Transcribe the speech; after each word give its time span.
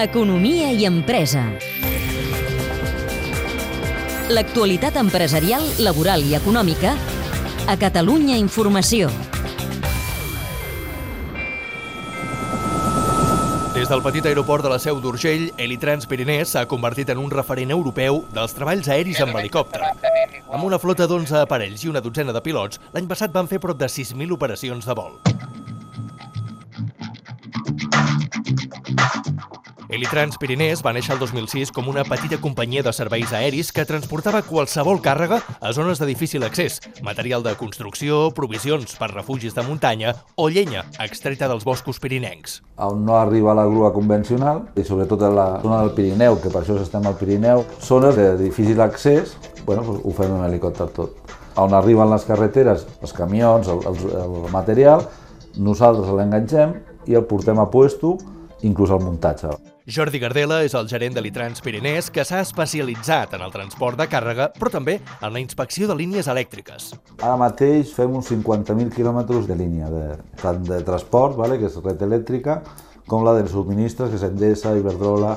Economia 0.00 0.70
i 0.72 0.86
empresa. 0.88 1.42
L'actualitat 4.32 4.96
empresarial, 4.96 5.60
laboral 5.84 6.24
i 6.24 6.32
econòmica 6.38 6.94
a 7.68 7.76
Catalunya 7.76 8.38
Informació. 8.40 9.10
Des 13.76 13.92
del 13.92 14.00
petit 14.00 14.24
aeroport 14.24 14.64
de 14.64 14.72
la 14.72 14.80
Seu 14.80 14.96
d'Urgell, 15.04 15.50
Elitrans 15.60 16.08
Pirinès 16.08 16.56
s'ha 16.56 16.64
convertit 16.64 17.12
en 17.12 17.20
un 17.20 17.28
referent 17.28 17.76
europeu 17.76 18.24
dels 18.32 18.56
treballs 18.56 18.88
aeris 18.88 19.20
amb 19.20 19.36
helicòpter. 19.36 19.84
Amb 20.48 20.64
una 20.64 20.80
flota 20.80 21.04
d'11 21.04 21.42
aparells 21.42 21.84
i 21.84 21.92
una 21.92 22.00
dotzena 22.00 22.32
de 22.32 22.40
pilots, 22.40 22.80
l'any 22.96 23.04
passat 23.04 23.36
van 23.36 23.52
fer 23.52 23.60
prop 23.60 23.76
de 23.76 23.92
6.000 23.92 24.32
operacions 24.32 24.88
de 24.88 24.96
vol. 24.96 25.20
Elitrans 29.86 30.34
Pirinès 30.42 30.80
va 30.82 30.90
néixer 30.92 31.14
el 31.14 31.20
2006 31.22 31.70
com 31.72 31.86
una 31.86 32.02
petita 32.04 32.40
companyia 32.42 32.82
de 32.82 32.90
serveis 32.92 33.30
aeris 33.32 33.70
que 33.72 33.84
transportava 33.86 34.42
qualsevol 34.42 34.98
càrrega 35.02 35.38
a 35.60 35.70
zones 35.72 36.00
de 36.02 36.08
difícil 36.08 36.42
accés, 36.42 36.80
material 37.06 37.44
de 37.46 37.54
construcció, 37.56 38.32
provisions 38.34 38.96
per 38.98 39.12
refugis 39.12 39.54
de 39.54 39.62
muntanya 39.62 40.16
o 40.34 40.48
llenya 40.50 40.82
extreta 41.04 41.46
dels 41.46 41.64
boscos 41.64 42.02
pirinencs. 42.02 42.60
On 42.82 43.06
no 43.06 43.16
arriba 43.20 43.54
la 43.54 43.68
grua 43.70 43.92
convencional, 43.94 44.64
i 44.74 44.84
sobretot 44.84 45.22
a 45.22 45.30
la 45.30 45.46
zona 45.62 45.80
del 45.84 45.94
Pirineu, 45.94 46.40
que 46.42 46.50
per 46.50 46.64
això 46.64 46.76
estem 46.82 47.06
al 47.06 47.16
Pirineu, 47.16 47.64
zones 47.80 48.18
de 48.18 48.32
difícil 48.42 48.82
accés, 48.82 49.36
bueno, 49.64 49.86
doncs 49.86 50.04
ho 50.04 50.16
fem 50.18 50.34
en 50.34 50.44
helicòpter 50.50 50.90
tot. 50.98 51.34
On 51.62 51.72
arriben 51.72 52.10
les 52.10 52.26
carreteres, 52.26 52.84
els 53.00 53.14
camions, 53.16 53.70
el, 53.70 53.80
el, 53.86 54.02
el 54.26 54.50
material, 54.52 55.06
nosaltres 55.56 56.10
l'enganxem 56.12 56.74
i 57.06 57.14
el 57.16 57.24
portem 57.24 57.62
a 57.62 57.70
puesto, 57.70 58.16
inclús 58.66 58.92
el 58.92 59.02
muntatge. 59.04 59.54
Jordi 59.86 60.18
Gardela 60.18 60.64
és 60.66 60.74
el 60.74 60.88
gerent 60.90 61.14
de 61.14 61.22
l'Itrans 61.22 61.62
Pirinès 61.62 62.08
que 62.10 62.24
s'ha 62.26 62.40
especialitzat 62.42 63.36
en 63.38 63.44
el 63.46 63.52
transport 63.54 64.00
de 64.00 64.08
càrrega, 64.10 64.48
però 64.58 64.72
també 64.74 64.96
en 64.98 65.30
la 65.30 65.42
inspecció 65.42 65.86
de 65.86 65.94
línies 65.94 66.26
elèctriques. 66.32 66.90
Ara 67.20 67.36
mateix 67.38 67.92
fem 67.94 68.16
uns 68.18 68.32
50.000 68.32 68.90
quilòmetres 68.96 69.46
de 69.46 69.56
línia, 69.58 69.92
de, 69.92 70.08
tant 70.42 70.66
de 70.66 70.80
transport, 70.86 71.38
vale, 71.38 71.60
que 71.60 71.70
és 71.70 71.78
red 71.84 72.02
elèctrica, 72.02 72.60
com 73.06 73.22
la 73.22 73.36
dels 73.36 73.52
subministres, 73.54 74.10
que 74.10 74.18
és 74.18 74.26
Endesa, 74.26 74.74
Iberdrola, 74.74 75.36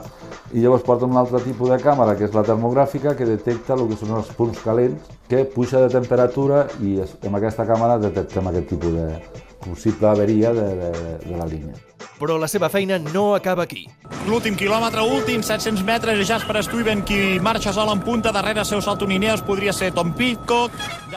i 0.58 0.64
llavors 0.64 0.86
porta 0.88 1.06
un 1.06 1.18
altre 1.22 1.44
tipus 1.46 1.70
de 1.70 1.78
càmera, 1.84 2.16
que 2.18 2.26
és 2.26 2.34
la 2.34 2.44
termogràfica, 2.48 3.14
que 3.16 3.30
detecta 3.30 3.78
el 3.78 3.86
que 3.92 4.00
són 4.00 4.16
els 4.18 4.32
punts 4.34 4.64
calents, 4.66 5.14
que 5.30 5.46
puja 5.54 5.84
de 5.86 5.94
temperatura 5.94 6.66
i 6.82 6.98
amb 7.06 7.38
aquesta 7.38 7.68
càmera 7.70 8.02
detectem 8.02 8.50
aquest 8.50 8.74
tipus 8.74 8.98
de 8.98 9.12
possible 9.62 10.10
averia 10.10 10.54
de, 10.58 10.68
de, 10.82 10.92
de 11.28 11.38
la 11.38 11.46
línia. 11.46 11.78
Però 12.20 12.36
la 12.38 12.50
seva 12.52 12.68
feina 12.70 12.98
no 13.00 13.34
acaba 13.36 13.64
aquí. 13.64 13.86
L'últim 14.28 14.58
quilòmetre, 14.60 15.02
últim, 15.08 15.42
700 15.46 15.86
metres, 15.88 16.20
Jasper 16.28 16.62
Stuyven, 16.66 17.06
qui 17.08 17.40
marxa 17.40 17.72
sol 17.74 17.90
en 17.94 18.02
punta, 18.04 18.34
darrere 18.36 18.66
seu 18.68 18.82
salto 18.84 19.08
Nineus, 19.08 19.42
podria 19.42 19.74
ser 19.74 19.94
Tom 19.96 20.12
Pitcock... 20.14 20.76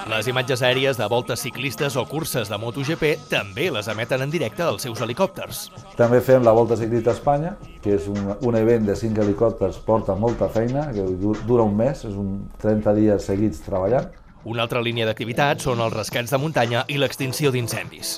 Les 0.08 0.27
imatges 0.30 0.62
aèries 0.62 0.98
de 0.98 1.06
voltes 1.11 1.42
ciclistes 1.42 1.97
o 1.98 2.06
curses 2.06 2.48
de 2.50 2.58
MotoGP 2.58 3.12
també 3.30 3.69
les 3.75 3.91
emeten 3.91 4.23
en 4.25 4.33
directe 4.33 4.64
als 4.64 4.86
seus 4.86 5.03
helicòpters. 5.03 5.67
També 5.98 6.23
fem 6.25 6.47
la 6.47 6.55
Volta 6.55 6.78
Ciclista 6.78 7.12
a 7.12 7.19
Espanya, 7.19 7.53
que 7.83 7.97
és 7.98 8.08
un, 8.11 8.33
un 8.39 8.58
event 8.58 8.86
de 8.89 8.97
5 8.98 9.27
helicòpters, 9.27 9.83
porta 9.86 10.14
molta 10.14 10.48
feina, 10.53 10.89
que 10.95 11.06
dura 11.47 11.67
un 11.67 11.77
mes, 11.77 12.06
és 12.06 12.14
un 12.19 12.47
30 12.62 12.97
dies 12.98 13.30
seguits 13.30 13.62
treballant. 13.67 14.11
Una 14.45 14.64
altra 14.67 14.83
línia 14.83 15.06
d'activitat 15.06 15.62
són 15.62 15.83
els 15.83 15.95
rescats 15.95 16.34
de 16.34 16.42
muntanya 16.42 16.86
i 16.91 16.98
l'extinció 16.98 17.53
d'incendis. 17.55 18.17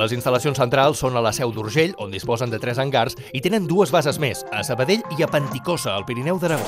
Les 0.00 0.14
instal·lacions 0.16 0.56
centrals 0.56 1.02
són 1.02 1.18
a 1.18 1.20
la 1.20 1.32
Seu 1.36 1.50
d'Urgell, 1.52 1.90
on 2.00 2.12
disposen 2.14 2.48
de 2.48 2.56
tres 2.62 2.78
hangars, 2.80 3.18
i 3.36 3.42
tenen 3.44 3.66
dues 3.68 3.90
bases 3.92 4.16
més, 4.22 4.46
a 4.48 4.62
Sabadell 4.64 5.02
i 5.18 5.20
a 5.20 5.28
Panticosa, 5.28 5.92
al 5.92 6.06
Pirineu 6.08 6.38
d'Aragó. 6.40 6.64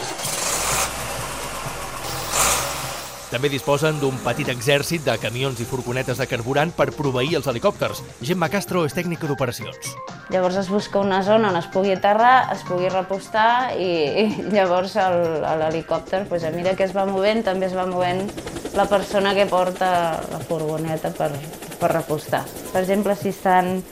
També 3.32 3.48
disposen 3.48 3.96
d'un 4.02 4.18
petit 4.20 4.50
exèrcit 4.52 5.06
de 5.06 5.14
camions 5.16 5.62
i 5.64 5.64
furgonetes 5.64 6.20
de 6.20 6.28
carburant 6.28 6.74
per 6.76 6.90
proveir 6.92 7.38
els 7.38 7.48
helicòpters. 7.48 8.02
Gemma 8.20 8.50
Castro 8.52 8.84
és 8.84 8.92
tècnica 8.92 9.24
d'operacions. 9.30 9.94
Llavors 10.28 10.60
es 10.60 10.68
busca 10.68 11.00
una 11.00 11.22
zona 11.24 11.48
on 11.48 11.56
es 11.56 11.72
pugui 11.72 11.96
aterrar, 11.96 12.52
es 12.52 12.60
pugui 12.68 12.92
repostar 12.92 13.72
i, 13.80 13.90
i 14.26 14.28
llavors 14.52 14.98
l'helicòpter, 15.00 16.26
pues, 16.28 16.44
a 16.44 16.52
mesura 16.52 16.76
que 16.76 16.84
es 16.84 16.92
va 16.92 17.08
movent, 17.08 17.46
també 17.48 17.72
es 17.72 17.76
va 17.80 17.88
movent 17.88 18.26
la 18.76 18.84
persona 18.92 19.32
que 19.32 19.48
porta 19.48 20.20
la 20.28 20.44
furgoneta 20.44 21.16
per, 21.16 21.32
per 21.82 21.90
repostar. 21.96 22.44
Per 22.70 22.80
exemple, 22.84 23.18
si 23.18 23.34
estan 23.34 23.82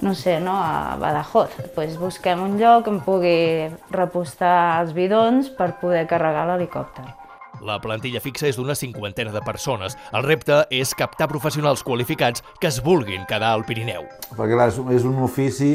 no 0.00 0.14
sé, 0.14 0.38
no, 0.40 0.54
a 0.54 0.96
Badajoz, 1.00 1.56
doncs 1.74 1.96
busquem 1.98 2.42
un 2.42 2.58
lloc 2.60 2.86
on 2.90 3.00
pugui 3.02 3.68
repostar 3.90 4.80
els 4.82 4.92
bidons 4.94 5.50
per 5.58 5.72
poder 5.80 6.04
carregar 6.10 6.46
l'helicòpter. 6.46 7.06
La 7.66 7.80
plantilla 7.82 8.20
fixa 8.22 8.46
és 8.46 8.58
d'una 8.58 8.76
cinquantena 8.78 9.32
de 9.34 9.42
persones. 9.42 9.96
El 10.14 10.22
repte 10.22 10.60
és 10.70 10.94
captar 10.94 11.26
professionals 11.30 11.82
qualificats 11.82 12.44
que 12.60 12.68
es 12.70 12.78
vulguin 12.84 13.26
quedar 13.26 13.50
al 13.56 13.64
Pirineu. 13.66 14.06
Perquè 14.36 14.54
clar, 14.54 14.68
és 14.94 15.06
un 15.08 15.18
ofici 15.26 15.72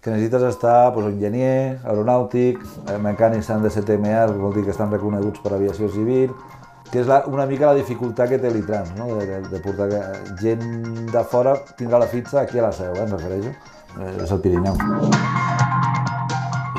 que 0.00 0.14
necessites 0.14 0.46
estar 0.48 0.94
doncs, 0.94 1.10
enginyer, 1.12 1.76
aeronàutic, 1.84 2.62
eh, 2.88 2.96
mecànics 2.96 3.50
han 3.52 3.60
de 3.62 3.70
ser 3.70 3.84
TMA, 3.84 4.24
vol 4.32 4.54
dir 4.56 4.64
que 4.64 4.72
estan 4.72 4.92
reconeguts 4.92 5.44
per 5.44 5.52
aviació 5.52 5.90
civil, 5.92 6.32
que 6.90 7.00
és 7.02 7.06
la, 7.06 7.22
una 7.30 7.46
mica 7.46 7.70
la 7.70 7.78
dificultat 7.78 8.32
que 8.32 8.40
té 8.42 8.50
l'Itrans, 8.50 8.92
no? 8.98 9.12
de, 9.14 9.26
de, 9.26 9.40
de 9.52 9.62
portar 9.62 9.88
gent 10.42 11.06
de 11.12 11.24
fora 11.30 11.56
tindrà 11.78 12.02
la 12.02 12.10
fitxa 12.10 12.42
aquí 12.42 12.58
a 12.58 12.68
la 12.68 12.74
seu, 12.74 12.94
eh, 12.96 13.04
em 13.06 13.14
refereixo, 13.16 13.54
eh, 14.00 14.14
és 14.24 14.34
el 14.34 14.42
Pirineu. 14.42 14.76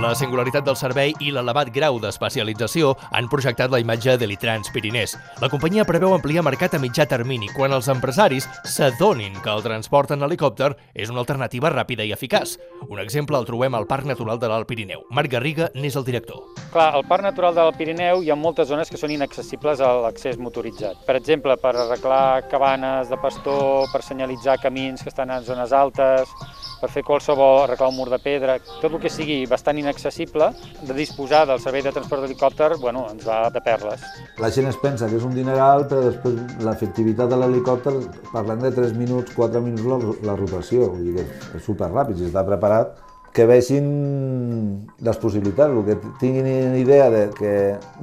La 0.01 0.15
singularitat 0.17 0.65
del 0.65 0.77
servei 0.79 1.11
i 1.21 1.29
l'elevat 1.29 1.69
grau 1.69 1.99
d'especialització 2.01 2.95
han 3.13 3.27
projectat 3.29 3.69
la 3.69 3.77
imatge 3.83 4.15
de 4.17 4.25
l'Itrans 4.25 4.71
Pirinès. 4.73 5.13
La 5.43 5.49
companyia 5.51 5.85
preveu 5.85 6.15
ampliar 6.15 6.41
mercat 6.47 6.73
a 6.73 6.81
mitjà 6.81 7.05
termini 7.05 7.51
quan 7.53 7.75
els 7.75 7.91
empresaris 7.93 8.49
s'adonin 8.65 9.37
que 9.45 9.53
el 9.53 9.61
transport 9.61 10.15
en 10.15 10.25
helicòpter 10.25 10.73
és 10.95 11.13
una 11.13 11.21
alternativa 11.21 11.69
ràpida 11.69 12.07
i 12.07 12.15
eficaç. 12.17 12.57
Un 12.89 12.99
exemple 13.03 13.37
el 13.37 13.45
trobem 13.45 13.77
al 13.77 13.85
Parc 13.85 14.09
Natural 14.09 14.41
de 14.41 14.49
l'Alt 14.49 14.67
Pirineu. 14.67 15.05
Marc 15.13 15.37
Garriga 15.37 15.69
n'és 15.77 15.99
el 15.99 16.07
director. 16.09 16.49
Clar, 16.71 16.93
al 16.95 17.03
Parc 17.03 17.25
Natural 17.25 17.51
de 17.51 17.59
l'Alt 17.59 17.75
Pirineu 17.75 18.21
hi 18.23 18.29
ha 18.31 18.35
moltes 18.39 18.69
zones 18.69 18.87
que 18.87 18.95
són 18.99 19.11
inaccessibles 19.11 19.81
a 19.83 19.89
l'accés 20.05 20.37
motoritzat. 20.39 21.01
Per 21.03 21.17
exemple, 21.19 21.57
per 21.59 21.73
arreglar 21.75 22.47
cabanes 22.47 23.11
de 23.11 23.19
pastor, 23.19 23.89
per 23.91 23.99
senyalitzar 24.07 24.55
camins 24.63 25.03
que 25.03 25.11
estan 25.11 25.33
en 25.35 25.43
zones 25.43 25.73
altes, 25.75 26.31
per 26.79 26.89
fer 26.93 27.03
qualsevol, 27.03 27.65
arreglar 27.65 27.91
un 27.91 27.97
mur 27.99 28.07
de 28.13 28.21
pedra, 28.23 28.55
tot 28.79 28.87
el 28.87 29.03
que 29.03 29.11
sigui 29.11 29.41
bastant 29.51 29.83
inaccessible, 29.83 30.47
de 30.79 30.95
disposar 30.95 31.43
del 31.51 31.59
servei 31.59 31.83
de 31.83 31.91
transport 31.91 32.23
d'helicòpter, 32.23 32.71
bueno, 32.79 33.03
ens 33.11 33.27
va 33.27 33.43
de 33.51 33.65
perles. 33.67 34.07
La 34.39 34.55
gent 34.55 34.71
es 34.71 34.79
pensa 34.79 35.11
que 35.11 35.19
és 35.19 35.27
un 35.27 35.35
dineral, 35.35 35.89
però 35.91 36.07
després 36.07 36.39
l'efectivitat 36.63 37.35
de 37.35 37.43
l'helicòpter, 37.43 37.97
parlem 38.31 38.63
de 38.63 38.71
3 38.79 38.95
minuts, 38.95 39.35
4 39.35 39.67
minuts 39.67 39.91
la, 39.91 40.01
la 40.31 40.39
rotació, 40.39 40.93
vull 40.95 41.11
dir 41.11 41.19
que 41.19 41.57
és 41.59 41.67
superràpid, 41.67 42.15
si 42.15 42.31
està 42.31 42.47
preparat, 42.47 42.95
que 43.33 43.45
vegin 43.47 44.87
les 44.99 45.17
possibilitats, 45.17 45.73
que 45.85 45.97
tinguin 46.19 46.75
idea 46.75 47.09
de 47.09 47.29
que 47.35 47.53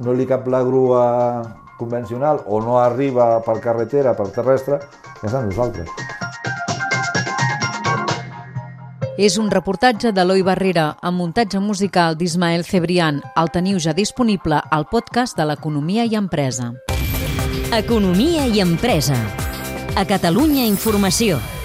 no 0.03 0.13
li 0.13 0.25
cap 0.29 0.47
la 0.47 0.63
grua 0.65 1.05
convencional 1.79 2.43
o 2.47 2.59
no 2.61 2.79
arriba 2.79 3.39
per 3.45 3.59
carretera, 3.63 4.15
per 4.17 4.29
terrestre, 4.35 4.81
és 5.23 5.33
a 5.33 5.43
nosaltres. 5.45 5.89
És 9.19 9.35
un 9.35 9.49
reportatge 9.51 10.13
d'Eloi 10.15 10.45
Barrera 10.47 10.93
amb 11.03 11.19
muntatge 11.19 11.59
musical 11.59 12.15
d'Ismael 12.15 12.63
Cebrián. 12.63 13.19
El 13.35 13.51
teniu 13.51 13.79
ja 13.83 13.91
disponible 13.91 14.61
al 14.71 14.87
podcast 14.87 15.35
de 15.35 15.43
l'Economia 15.49 16.07
i 16.07 16.15
Empresa. 16.15 16.71
Economia 17.75 18.47
i 18.47 18.63
Empresa. 18.63 19.19
A 19.99 20.07
Catalunya 20.07 20.63
Informació. 20.71 21.58